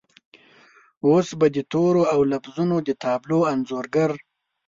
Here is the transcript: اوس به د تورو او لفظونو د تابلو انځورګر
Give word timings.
اوس 1.07 1.27
به 1.39 1.47
د 1.55 1.57
تورو 1.71 2.03
او 2.13 2.19
لفظونو 2.31 2.75
د 2.87 2.89
تابلو 3.03 3.39
انځورګر 3.51 4.11